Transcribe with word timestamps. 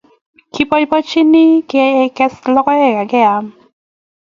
Kipoipoenchini 0.53 1.43
keges 1.75 2.35
logoek 2.55 2.95
ak 3.03 3.07
keam 3.13 3.45